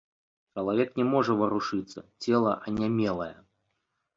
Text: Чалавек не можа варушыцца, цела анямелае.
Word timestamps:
Чалавек 0.55 0.95
не 1.01 1.05
можа 1.11 1.35
варушыцца, 1.41 1.99
цела 2.27 2.51
анямелае. 2.73 3.33